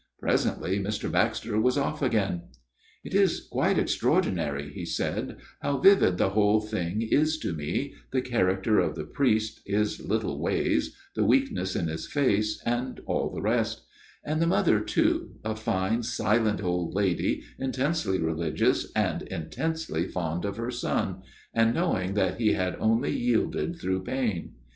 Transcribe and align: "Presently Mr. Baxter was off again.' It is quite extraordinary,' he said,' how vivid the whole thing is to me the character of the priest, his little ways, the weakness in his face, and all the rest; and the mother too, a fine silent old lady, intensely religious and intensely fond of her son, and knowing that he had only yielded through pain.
"Presently 0.19 0.79
Mr. 0.79 1.11
Baxter 1.11 1.61
was 1.61 1.77
off 1.77 2.01
again.' 2.01 2.45
It 3.05 3.13
is 3.13 3.47
quite 3.51 3.77
extraordinary,' 3.77 4.71
he 4.73 4.83
said,' 4.83 5.37
how 5.61 5.77
vivid 5.77 6.17
the 6.17 6.31
whole 6.31 6.59
thing 6.59 7.03
is 7.03 7.37
to 7.37 7.53
me 7.53 7.93
the 8.09 8.23
character 8.23 8.79
of 8.79 8.95
the 8.95 9.03
priest, 9.03 9.61
his 9.63 10.03
little 10.03 10.39
ways, 10.41 10.97
the 11.15 11.23
weakness 11.23 11.75
in 11.75 11.87
his 11.87 12.07
face, 12.07 12.59
and 12.65 12.99
all 13.05 13.29
the 13.29 13.43
rest; 13.43 13.83
and 14.25 14.41
the 14.41 14.47
mother 14.47 14.79
too, 14.79 15.35
a 15.43 15.55
fine 15.55 16.01
silent 16.01 16.63
old 16.63 16.95
lady, 16.95 17.43
intensely 17.59 18.17
religious 18.19 18.91
and 18.95 19.21
intensely 19.27 20.07
fond 20.07 20.45
of 20.45 20.57
her 20.57 20.71
son, 20.71 21.21
and 21.53 21.75
knowing 21.75 22.15
that 22.15 22.39
he 22.39 22.53
had 22.53 22.75
only 22.79 23.15
yielded 23.15 23.77
through 23.79 24.03
pain. 24.03 24.53